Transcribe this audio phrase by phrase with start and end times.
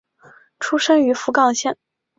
[0.59, 1.77] 出身于福冈县。